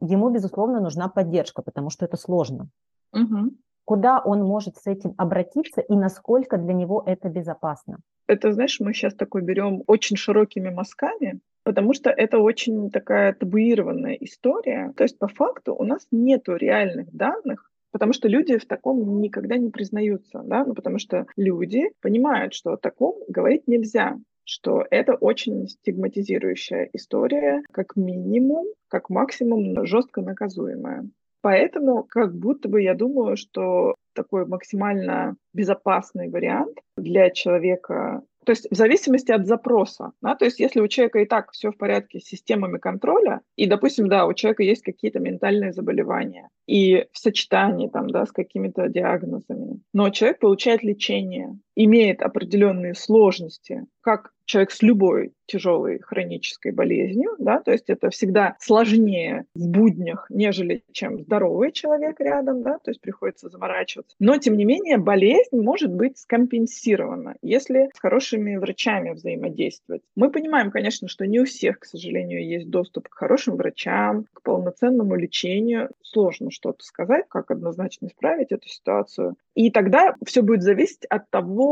Ему, 0.00 0.30
безусловно, 0.30 0.80
нужна 0.80 1.08
поддержка, 1.08 1.62
потому 1.62 1.90
что 1.90 2.04
это 2.04 2.16
сложно. 2.16 2.68
mm 3.14 3.50
Куда 3.86 4.20
он 4.20 4.42
может 4.42 4.76
с 4.76 4.86
этим 4.86 5.14
обратиться 5.16 5.80
и 5.80 5.94
насколько 5.94 6.58
для 6.58 6.74
него 6.74 7.02
это 7.06 7.28
безопасно? 7.28 7.98
Это, 8.26 8.52
знаешь, 8.52 8.80
мы 8.80 8.92
сейчас 8.92 9.14
такой 9.14 9.42
берем 9.42 9.82
очень 9.86 10.16
широкими 10.16 10.70
мазками, 10.70 11.40
потому 11.64 11.94
что 11.94 12.10
это 12.10 12.38
очень 12.38 12.90
такая 12.90 13.32
табуированная 13.32 14.14
история. 14.14 14.92
То 14.96 15.04
есть 15.04 15.18
по 15.18 15.28
факту 15.28 15.74
у 15.74 15.84
нас 15.84 16.06
нету 16.10 16.56
реальных 16.56 17.12
данных, 17.12 17.70
потому 17.92 18.12
что 18.12 18.28
люди 18.28 18.58
в 18.58 18.66
таком 18.66 19.20
никогда 19.20 19.56
не 19.56 19.70
признаются, 19.70 20.42
да, 20.44 20.64
ну, 20.64 20.74
потому 20.74 20.98
что 20.98 21.26
люди 21.36 21.90
понимают, 22.00 22.54
что 22.54 22.72
о 22.72 22.76
таком 22.76 23.16
говорить 23.28 23.66
нельзя, 23.66 24.18
что 24.44 24.84
это 24.90 25.14
очень 25.14 25.66
стигматизирующая 25.66 26.88
история, 26.92 27.62
как 27.72 27.96
минимум, 27.96 28.66
как 28.88 29.10
максимум 29.10 29.84
жестко 29.86 30.20
наказуемая. 30.22 31.08
Поэтому 31.42 32.04
как 32.04 32.34
будто 32.34 32.68
бы 32.68 32.82
я 32.82 32.94
думаю, 32.94 33.36
что 33.36 33.94
такой 34.14 34.46
максимально 34.46 35.36
безопасный 35.52 36.28
вариант 36.28 36.78
для 36.96 37.30
человека 37.30 38.22
То 38.44 38.52
есть 38.52 38.68
в 38.70 38.74
зависимости 38.74 39.32
от 39.32 39.46
запроса. 39.46 40.12
Да? 40.22 40.34
То 40.36 40.44
есть 40.44 40.60
если 40.60 40.80
у 40.80 40.88
человека 40.88 41.18
и 41.18 41.26
так 41.26 41.50
все 41.50 41.70
в 41.70 41.76
порядке 41.76 42.20
с 42.20 42.24
системами 42.24 42.78
контроля, 42.78 43.40
и, 43.56 43.66
допустим, 43.66 44.08
да, 44.08 44.26
у 44.26 44.34
человека 44.34 44.62
есть 44.62 44.82
какие-то 44.82 45.18
ментальные 45.18 45.72
заболевания, 45.72 46.48
и 46.66 47.06
в 47.12 47.18
сочетании 47.18 47.88
там, 47.88 48.08
да, 48.08 48.24
с 48.24 48.32
какими-то 48.32 48.88
диагнозами, 48.88 49.80
но 49.92 50.10
человек 50.10 50.38
получает 50.38 50.84
лечение, 50.84 51.58
имеет 51.76 52.22
определенные 52.22 52.94
сложности, 52.94 53.84
как 54.00 54.32
человек 54.46 54.70
с 54.70 54.82
любой 54.82 55.32
тяжелой 55.46 55.98
хронической 56.00 56.72
болезнью, 56.72 57.34
да, 57.38 57.60
то 57.60 57.72
есть 57.72 57.88
это 57.88 58.10
всегда 58.10 58.56
сложнее 58.60 59.44
в 59.54 59.68
буднях, 59.68 60.26
нежели 60.30 60.84
чем 60.92 61.20
здоровый 61.20 61.72
человек 61.72 62.18
рядом, 62.20 62.62
да, 62.62 62.78
то 62.78 62.90
есть 62.90 63.00
приходится 63.00 63.48
заморачиваться. 63.48 64.16
Но, 64.18 64.38
тем 64.38 64.56
не 64.56 64.64
менее, 64.64 64.98
болезнь 64.98 65.60
может 65.60 65.92
быть 65.92 66.18
скомпенсирована, 66.18 67.36
если 67.42 67.90
с 67.94 67.98
хорошими 67.98 68.56
врачами 68.56 69.10
взаимодействовать. 69.10 70.02
Мы 70.14 70.30
понимаем, 70.30 70.70
конечно, 70.70 71.08
что 71.08 71.26
не 71.26 71.40
у 71.40 71.44
всех, 71.44 71.80
к 71.80 71.84
сожалению, 71.84 72.46
есть 72.46 72.70
доступ 72.70 73.08
к 73.08 73.14
хорошим 73.14 73.56
врачам, 73.56 74.26
к 74.32 74.42
полноценному 74.42 75.16
лечению. 75.16 75.90
Сложно 76.02 76.50
что-то 76.50 76.84
сказать, 76.84 77.26
как 77.28 77.50
однозначно 77.50 78.06
исправить 78.06 78.52
эту 78.52 78.68
ситуацию. 78.68 79.34
И 79.54 79.70
тогда 79.70 80.14
все 80.24 80.42
будет 80.42 80.62
зависеть 80.62 81.04
от 81.06 81.28
того, 81.30 81.65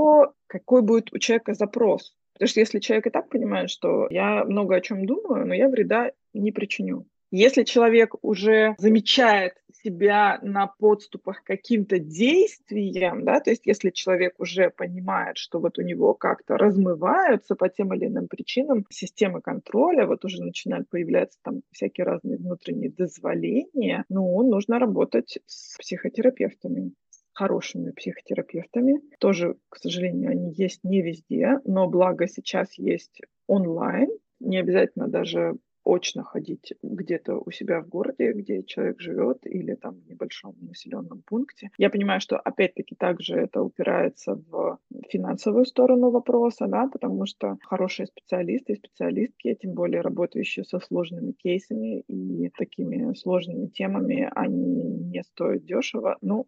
какой 0.46 0.82
будет 0.82 1.12
у 1.12 1.18
человека 1.18 1.54
запрос. 1.54 2.14
Потому 2.34 2.48
что 2.48 2.60
если 2.60 2.80
человек 2.80 3.06
и 3.06 3.10
так 3.10 3.28
понимает, 3.28 3.70
что 3.70 4.08
я 4.10 4.44
много 4.44 4.74
о 4.74 4.80
чем 4.80 5.06
думаю, 5.06 5.46
но 5.46 5.54
я 5.54 5.68
вреда 5.68 6.10
не 6.32 6.52
причиню. 6.52 7.06
Если 7.30 7.64
человек 7.64 8.14
уже 8.22 8.76
замечает 8.78 9.54
себя 9.82 10.38
на 10.42 10.68
подступах 10.68 11.42
к 11.42 11.46
каким-то 11.46 11.98
действиям, 11.98 13.24
да, 13.24 13.40
то 13.40 13.50
есть 13.50 13.66
если 13.66 13.90
человек 13.90 14.34
уже 14.38 14.70
понимает, 14.70 15.36
что 15.36 15.58
вот 15.58 15.78
у 15.78 15.82
него 15.82 16.14
как-то 16.14 16.56
размываются 16.56 17.56
по 17.56 17.68
тем 17.68 17.92
или 17.92 18.06
иным 18.06 18.28
причинам 18.28 18.86
системы 18.88 19.40
контроля, 19.40 20.06
вот 20.06 20.24
уже 20.24 20.42
начинают 20.42 20.88
появляться 20.88 21.38
там 21.42 21.62
всякие 21.72 22.04
разные 22.04 22.38
внутренние 22.38 22.90
дозволения, 22.90 24.04
ну, 24.08 24.42
нужно 24.48 24.78
работать 24.78 25.38
с 25.46 25.76
психотерапевтами 25.78 26.92
хорошими 27.34 27.90
психотерапевтами. 27.90 29.00
Тоже, 29.18 29.56
к 29.68 29.76
сожалению, 29.76 30.30
они 30.30 30.52
есть 30.52 30.84
не 30.84 31.02
везде, 31.02 31.60
но 31.64 31.88
благо 31.88 32.26
сейчас 32.26 32.78
есть 32.78 33.20
онлайн. 33.46 34.08
Не 34.40 34.58
обязательно 34.58 35.08
даже 35.08 35.56
очно 35.84 36.22
ходить 36.22 36.72
где-то 36.82 37.36
у 37.44 37.50
себя 37.50 37.80
в 37.80 37.88
городе, 37.88 38.32
где 38.32 38.62
человек 38.62 39.00
живет, 39.00 39.46
или 39.46 39.74
там 39.74 40.00
в 40.00 40.06
небольшом 40.08 40.56
населенном 40.60 41.22
пункте. 41.26 41.70
Я 41.78 41.90
понимаю, 41.90 42.20
что 42.20 42.38
опять-таки 42.38 42.94
также 42.94 43.36
это 43.36 43.62
упирается 43.62 44.34
в 44.34 44.78
финансовую 45.10 45.66
сторону 45.66 46.10
вопроса, 46.10 46.66
да, 46.66 46.88
потому 46.88 47.26
что 47.26 47.58
хорошие 47.62 48.06
специалисты 48.06 48.72
и 48.72 48.76
специалистки, 48.76 49.54
тем 49.60 49.74
более 49.74 50.00
работающие 50.00 50.64
со 50.64 50.80
сложными 50.80 51.32
кейсами 51.32 52.00
и 52.00 52.48
такими 52.56 53.14
сложными 53.14 53.66
темами, 53.66 54.28
они 54.34 54.82
не 54.82 55.22
стоят 55.22 55.64
дешево. 55.64 56.16
Ну, 56.22 56.46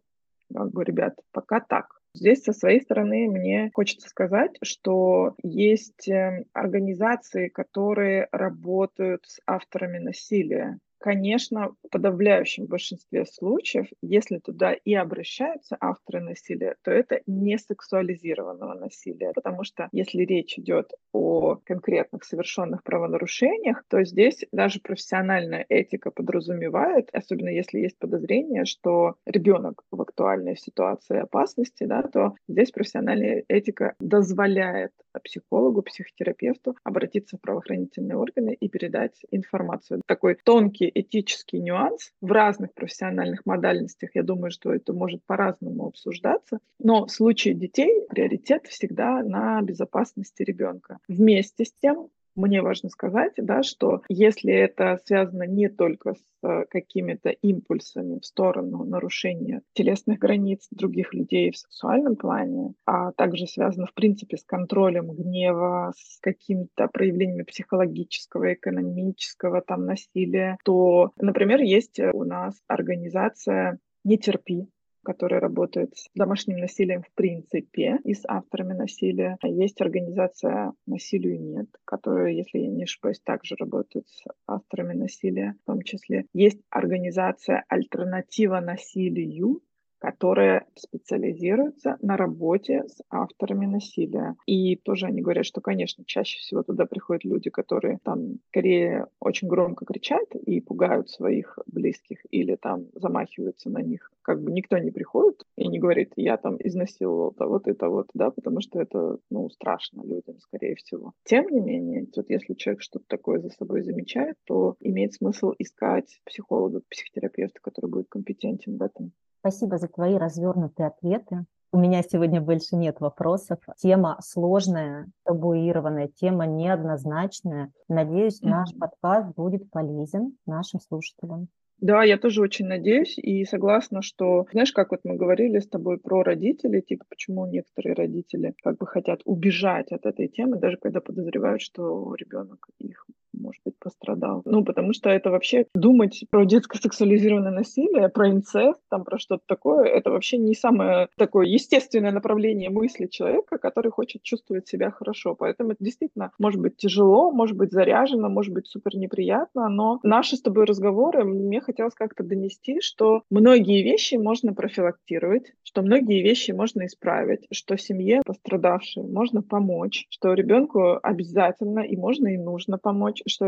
как 0.55 0.71
бы, 0.73 0.85
ребят, 0.85 1.15
пока 1.33 1.61
так. 1.61 1.87
Здесь 2.15 2.43
со 2.43 2.53
своей 2.53 2.81
стороны 2.81 3.29
мне 3.29 3.71
хочется 3.75 4.09
сказать, 4.09 4.57
что 4.63 5.35
есть 5.43 6.09
эм, 6.09 6.45
организации, 6.55 7.49
которые 7.49 8.29
работают 8.33 9.25
с 9.27 9.39
авторами 9.47 9.99
насилия. 9.99 10.79
Конечно, 10.99 11.75
в 11.85 11.91
подавляющем 11.91 12.67
большинстве 12.67 13.27
случаев, 13.27 13.87
если 14.03 14.39
туда 14.39 14.73
и 14.73 14.95
обращаются 14.95 15.77
авторы 15.79 16.21
насилия, 16.21 16.77
то 16.83 16.91
это 16.91 17.21
не 17.27 17.59
сексуализированного 17.59 18.75
насилия, 18.75 19.33
потому 19.35 19.63
что 19.63 19.89
если 19.93 20.23
речь 20.23 20.59
идет 20.59 20.93
о 21.13 21.57
конкретных 21.65 22.25
совершенных 22.25 22.83
правонарушениях, 22.83 23.85
то 23.89 24.03
здесь 24.05 24.45
даже 24.53 24.81
профессиональная 24.81 25.67
этика 25.69 26.11
подразумевает, 26.11 27.11
особенно 27.13 27.51
если 27.51 27.79
есть 27.81 27.99
подозрение, 27.99 28.65
что 28.65 29.17
ребенок 29.27 29.83
в 29.91 30.01
актуальной 30.01 30.57
ситуации 30.57 31.19
опасности, 31.21 31.85
да, 31.85 32.03
то 32.03 32.35
здесь 32.49 32.71
профессиональная 32.71 33.45
этика 33.49 33.95
дозволяет 34.01 34.93
психологу, 35.21 35.83
психотерапевту 35.83 36.77
обратиться 36.85 37.37
в 37.37 37.41
правоохранительные 37.41 38.17
органы 38.17 38.57
и 38.59 38.69
передать 38.69 39.25
информацию. 39.31 40.03
Такой 40.07 40.37
тонкий 40.37 40.91
этический 40.93 41.61
нюанс 41.61 42.13
в 42.21 42.31
разных 42.33 42.75
профессиональных 42.75 43.47
модальностях. 43.47 44.11
Я 44.15 44.23
думаю, 44.23 44.51
что 44.51 44.73
это 44.73 44.93
может 44.93 45.25
по-разному 45.25 45.87
обсуждаться. 45.87 46.59
Но 46.79 47.07
в 47.07 47.11
случае 47.11 47.55
детей 47.55 48.07
приоритет 48.09 48.67
всегда 48.67 49.23
на 49.23 49.61
безопасности 49.63 50.43
ребенка. 50.43 50.99
Вместе 51.09 51.65
с 51.65 51.73
тем 51.73 52.09
мне 52.37 52.63
важно 52.63 52.91
сказать, 52.91 53.33
да, 53.37 53.63
что 53.63 54.03
если 54.09 54.53
это 54.53 55.01
связано 55.05 55.45
не 55.45 55.69
только 55.69 56.15
с 56.15 56.23
э, 56.43 56.65
какими-то 56.69 57.31
импульсами 57.31 58.19
в 58.21 58.25
сторону 58.25 58.85
нарушения 58.85 59.63
телесных 59.73 60.19
границ 60.19 60.67
других 60.71 61.15
людей 61.15 61.51
в 61.51 61.57
сексуальном 61.57 62.17
плане, 62.17 62.75
а 62.85 63.13
также 63.13 63.47
связано, 63.47 63.87
в 63.87 63.95
принципе, 63.95 64.37
с 64.37 64.45
контролем 64.45 65.11
гнева, 65.13 65.93
с 65.97 66.21
какими-то 66.21 66.89
проявлениями 66.89 67.43
психологического, 67.43 68.53
экономического 68.53 69.63
там 69.63 69.87
насилия, 69.87 70.59
то, 70.65 71.13
например, 71.19 71.61
есть 71.63 71.99
у 71.99 72.25
нас 72.25 72.55
организация 72.69 73.79
«Не 74.05 74.19
терпи», 74.19 74.69
которые 75.07 75.39
работают 75.39 75.97
с 75.97 76.09
домашним 76.17 76.59
насилием 76.59 77.03
в 77.03 77.13
принципе 77.15 78.01
и 78.03 78.13
с 78.13 78.23
авторами 78.27 78.73
насилия. 78.73 79.39
Есть 79.45 79.81
организация 79.81 80.73
«Насилию 80.85 81.41
нет», 81.41 81.69
которая, 81.85 82.33
если 82.33 82.59
я 82.59 82.69
не 82.69 82.83
ошибаюсь, 82.83 83.21
также 83.21 83.55
работает 83.55 84.09
с 84.09 84.25
авторами 84.49 84.95
насилия 84.95 85.55
в 85.63 85.67
том 85.67 85.83
числе. 85.83 86.27
Есть 86.33 86.61
организация 86.71 87.65
«Альтернатива 87.69 88.59
насилию», 88.59 89.61
которая 90.07 90.65
специализируется 90.77 91.99
на 92.01 92.17
работе 92.17 92.85
с 92.87 93.03
авторами 93.11 93.67
насилия. 93.67 94.37
И 94.47 94.77
тоже 94.77 95.07
они 95.07 95.21
говорят, 95.21 95.45
что, 95.45 95.61
конечно, 95.61 96.05
чаще 96.05 96.39
всего 96.39 96.63
туда 96.63 96.87
приходят 96.87 97.25
люди, 97.25 97.51
которые 97.51 97.99
там 98.05 98.39
скорее 98.51 99.09
очень 99.19 99.49
громко 99.49 99.85
кричат 99.85 100.33
и 100.37 100.61
пугают 100.61 101.11
своих 101.11 101.59
близких 101.67 102.19
или 102.31 102.55
там 102.55 102.85
замахиваются 102.95 103.69
на 103.69 103.83
них. 103.83 104.13
Как 104.23 104.41
бы 104.41 104.53
никто 104.53 104.79
не 104.79 104.93
приходит 104.93 105.43
и 105.57 105.67
не 105.67 105.81
говорит, 105.81 106.13
я 106.15 106.37
там 106.37 106.57
изнасиловал 106.61 107.33
того-то 107.33 107.73
и 107.73 107.75
того-то, 107.75 108.11
да, 108.15 108.31
потому 108.31 108.61
что 108.61 108.81
это, 108.81 109.19
ну, 109.29 109.51
страшно 109.51 110.03
людям, 110.05 110.39
скорее 110.39 110.77
всего. 110.77 111.15
Тем 111.25 111.49
не 111.49 111.59
менее, 111.61 112.07
вот 112.15 112.31
если 112.31 112.55
человек 112.55 112.81
что-то 112.81 113.07
такое 113.09 113.41
за 113.41 113.51
собой 113.51 113.83
замечает, 113.83 114.37
то 114.45 114.77
имеет 114.79 115.15
смысл 115.15 115.53
искать 115.59 116.21
психолога, 116.25 116.83
психотерапевта, 116.89 117.59
который 117.61 117.91
будет 117.91 118.07
компетентен 118.09 118.79
в 118.79 118.83
этом. 118.83 119.13
Спасибо 119.47 119.79
за 119.79 119.87
твои 119.87 120.17
развернутые 120.17 120.89
ответы. 120.89 121.45
У 121.71 121.79
меня 121.79 122.03
сегодня 122.03 122.41
больше 122.41 122.75
нет 122.75 122.99
вопросов. 122.99 123.61
Тема 123.77 124.19
сложная, 124.21 125.07
табуированная, 125.23 126.09
тема 126.09 126.47
неоднозначная. 126.47 127.71
Надеюсь, 127.89 128.43
наш 128.43 128.71
подкаст 128.77 129.37
будет 129.37 129.71
полезен 129.71 130.37
нашим 130.47 130.81
слушателям. 130.81 131.47
Да, 131.79 132.03
я 132.03 132.19
тоже 132.19 132.43
очень 132.43 132.67
надеюсь 132.67 133.19
и 133.19 133.45
согласна, 133.45 134.03
что, 134.03 134.47
знаешь, 134.51 134.73
как 134.73 134.91
вот 134.91 135.03
мы 135.05 135.15
говорили 135.15 135.61
с 135.61 135.69
тобой 135.69 135.99
про 135.99 136.25
родителей, 136.25 136.83
типа, 136.83 137.05
почему 137.09 137.47
некоторые 137.47 137.95
родители 137.95 138.53
как 138.65 138.79
бы 138.79 138.87
хотят 138.89 139.21
убежать 139.27 139.93
от 139.93 140.07
этой 140.07 140.27
темы, 140.27 140.59
даже 140.59 140.77
когда 140.79 141.01
подозревают, 141.01 141.63
что 141.63 142.17
ребенок 142.17 142.67
их 142.79 143.07
может 143.39 143.63
быть, 143.65 143.79
пострадал. 144.07 144.43
Ну, 144.45 144.65
потому 144.65 144.93
что 144.93 145.11
это 145.11 145.31
вообще 145.31 145.67
думать 145.75 146.25
про 146.31 146.45
детско-сексуализированное 146.45 147.51
насилие, 147.51 148.09
про 148.09 148.31
инцест, 148.31 148.81
там, 148.89 149.05
про 149.05 149.19
что-то 149.19 149.43
такое, 149.47 149.85
это 149.85 150.11
вообще 150.11 150.39
не 150.39 150.55
самое 150.55 151.09
такое 151.17 151.47
естественное 151.47 152.13
направление 152.13 152.71
мысли 152.71 153.07
человека, 153.07 153.59
который 153.59 153.91
хочет 153.91 154.23
чувствовать 154.23 154.69
себя 154.69 154.91
хорошо. 154.91 155.35
Поэтому 155.35 155.73
это 155.73 155.85
действительно 155.85 156.33
может 156.39 156.61
быть 156.61 156.77
тяжело, 156.77 157.31
может 157.33 157.57
быть 157.57 157.73
заряжено, 157.73 158.29
может 158.29 158.53
быть 158.53 158.67
супер 158.67 158.97
неприятно, 158.97 159.69
но 159.69 160.01
наши 160.03 160.37
с 160.37 160.43
тобой 160.43 160.65
разговоры, 160.65 161.25
мне 161.25 161.61
хотелось 161.61 161.95
как-то 161.95 162.23
донести, 162.23 162.81
что 162.81 163.23
многие 163.31 163.83
вещи 163.83 164.15
можно 164.17 164.53
профилактировать, 164.53 165.53
что 165.63 165.83
многие 165.83 166.23
вещи 166.23 166.53
можно 166.53 166.87
исправить, 166.87 167.47
что 167.51 167.77
семье 167.77 168.23
пострадавшей 168.25 169.03
можно 169.05 169.43
помочь, 169.43 170.07
что 170.11 170.35
ребенку 170.35 170.99
обязательно 171.03 171.81
и 171.81 171.97
можно 171.97 172.29
и 172.29 172.37
нужно 172.37 172.79
помочь, 172.79 173.23
что 173.27 173.47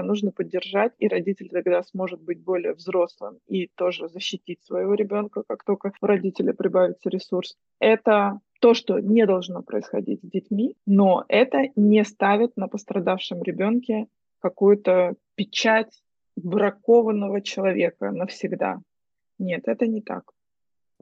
родителя 0.00 0.02
нужно 0.02 0.32
поддержать, 0.32 0.92
и 0.98 1.08
родитель 1.08 1.48
тогда 1.48 1.82
сможет 1.82 2.20
быть 2.20 2.42
более 2.42 2.72
взрослым 2.74 3.38
и 3.48 3.68
тоже 3.76 4.08
защитить 4.08 4.62
своего 4.62 4.94
ребенка, 4.94 5.42
как 5.46 5.64
только 5.64 5.92
у 6.00 6.06
родителя 6.06 6.52
прибавится 6.52 7.10
ресурс. 7.10 7.56
Это 7.80 8.40
то, 8.60 8.74
что 8.74 9.00
не 9.00 9.26
должно 9.26 9.62
происходить 9.62 10.20
с 10.22 10.30
детьми, 10.30 10.76
но 10.86 11.24
это 11.28 11.68
не 11.76 12.04
ставит 12.04 12.56
на 12.56 12.68
пострадавшем 12.68 13.42
ребенке 13.42 14.06
какую-то 14.40 15.14
печать 15.36 16.02
бракованного 16.36 17.40
человека 17.40 18.10
навсегда. 18.10 18.80
Нет, 19.38 19.68
это 19.68 19.86
не 19.86 20.00
так. 20.00 20.32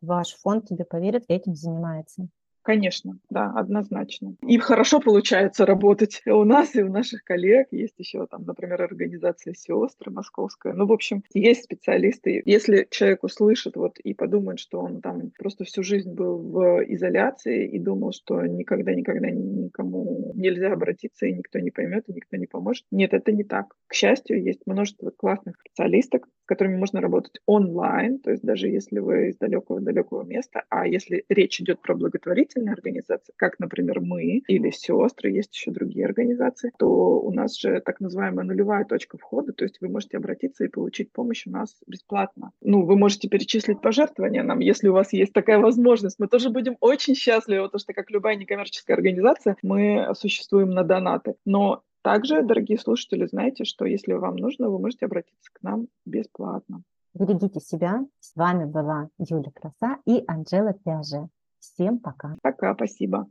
Ваш 0.01 0.37
фонд 0.43 0.67
тебе 0.69 0.85
поверит, 0.85 1.25
этим 1.29 1.55
занимается. 1.55 2.29
Конечно, 2.68 3.18
да, 3.31 3.50
однозначно. 3.57 4.37
И 4.46 4.59
хорошо 4.59 5.00
получается 5.00 5.64
работать 5.64 6.20
у 6.26 6.44
нас 6.44 6.76
и 6.76 6.83
у 6.83 6.92
наших 6.92 7.24
коллег. 7.24 7.68
Есть 7.70 7.94
еще 7.96 8.26
там, 8.26 8.44
например, 8.44 8.83
организация 8.83 9.54
«Сестры» 9.54 10.12
московская. 10.12 10.74
Ну, 10.74 10.87
в 10.87 10.92
общем, 10.92 11.24
есть 11.33 11.64
специалисты. 11.64 12.42
Если 12.44 12.87
человек 12.90 13.24
услышит 13.24 13.76
вот 13.76 13.98
и 14.00 14.12
подумает, 14.12 14.61
что 14.61 14.81
он 14.81 15.00
там 15.00 15.31
просто 15.38 15.64
всю 15.64 15.83
жизнь 15.83 16.12
был 16.12 16.37
в 16.42 16.85
изоляции 16.87 17.66
и 17.66 17.78
думал, 17.78 18.12
что 18.12 18.44
никогда-никогда 18.44 19.31
никому 19.31 20.33
нельзя 20.35 20.70
обратиться, 20.70 21.24
и 21.24 21.33
никто 21.33 21.61
не 21.61 21.70
поймет, 21.70 22.04
и 22.09 22.12
никто 22.12 22.37
не 22.37 22.46
поможет. 22.46 22.85
Нет, 22.90 23.14
это 23.14 23.33
не 23.33 23.44
так. 23.44 23.74
К 23.87 23.94
счастью, 23.94 24.44
есть 24.44 24.66
множество 24.66 25.09
классных 25.09 25.57
специалисток, 25.59 26.28
которыми 26.49 26.77
можно 26.77 27.01
работать 27.01 27.41
онлайн, 27.47 28.19
то 28.19 28.31
есть 28.31 28.43
даже 28.43 28.69
если 28.69 28.99
вы 28.99 29.29
из 29.29 29.37
далекого-далекого 29.37 30.23
места, 30.25 30.65
а 30.71 30.87
если 30.87 31.25
речь 31.29 31.61
идет 31.61 31.81
про 31.81 31.95
благотворительные 31.95 32.73
организации, 32.73 33.33
как, 33.37 33.59
например, 33.59 34.01
мы 34.01 34.43
или 34.49 34.71
сестры, 34.71 35.31
есть 35.31 35.55
еще 35.55 35.71
другие 35.71 36.07
организации, 36.07 36.73
то 36.79 37.21
у 37.21 37.31
нас 37.33 37.57
же 37.57 37.81
так 37.85 38.01
называемая 38.01 38.47
нулевая 38.47 38.85
точка 38.85 39.19
входа, 39.19 39.53
то 39.53 39.65
есть 39.65 39.81
вы 39.81 39.89
можете 39.89 40.17
обратиться 40.17 40.65
и 40.65 40.69
получить 40.69 41.13
помощь 41.13 41.47
у 41.47 41.51
нас 41.51 41.77
бесплатно. 41.87 42.53
Ну, 42.63 42.85
вы 42.85 42.97
можете 42.97 43.29
перечислить 43.29 43.81
пожертвования 43.81 44.43
нам, 44.43 44.61
если 44.61 44.89
у 44.89 44.95
вас 44.95 45.13
есть 45.13 45.33
такая 45.33 45.59
возможность. 45.59 46.19
Мы 46.19 46.29
тоже 46.29 46.51
будем 46.51 46.77
очень 46.81 47.15
счастливы, 47.15 47.65
потому 47.67 47.81
что, 47.81 47.93
как 47.93 48.11
любая 48.11 48.37
некоммерческая 48.37 48.97
организация, 48.97 49.57
мы 49.63 50.09
существуем 50.15 50.71
на 50.71 50.83
донаты. 50.83 51.35
Но 51.45 51.83
также, 52.03 52.43
дорогие 52.43 52.79
слушатели, 52.79 53.27
знаете, 53.27 53.65
что 53.65 53.85
если 53.85 54.13
вам 54.13 54.37
нужно, 54.37 54.71
вы 54.71 54.79
можете 54.79 55.07
обратиться 55.07 55.51
к 55.53 55.63
нам 55.63 55.89
бесплатно. 56.05 56.83
Берегите 57.15 57.61
себя. 57.61 58.07
С 58.21 58.37
вами 58.37 58.65
была 58.65 59.09
Юля 59.19 59.51
Краса 59.55 59.99
и 60.05 60.23
Анжела 60.27 60.73
Пяже. 60.73 61.29
Всем 61.59 61.99
пока. 61.99 62.37
Пока, 62.43 62.75
спасибо. 62.75 63.27